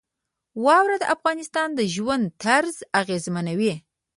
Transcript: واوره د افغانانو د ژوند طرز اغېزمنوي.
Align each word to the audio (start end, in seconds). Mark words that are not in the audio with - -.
واوره 0.63 0.97
د 0.99 1.03
افغانانو 1.15 1.77
د 1.79 1.81
ژوند 1.93 2.25
طرز 2.43 2.75
اغېزمنوي. 3.01 3.73